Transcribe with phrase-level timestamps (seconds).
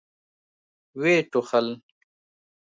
[0.99, 1.67] ويې ټوخل.